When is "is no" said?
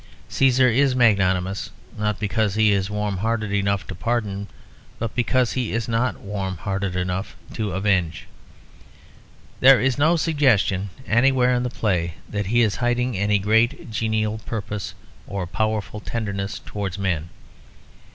9.79-10.15